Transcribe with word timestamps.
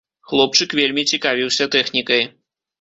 Хлопчык 0.29 0.71
вельмі 0.79 1.05
цікавіўся 1.13 1.71
тэхнікай. 1.79 2.29